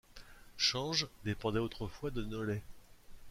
[0.57, 2.63] Change dépendait autrefois de Nolay.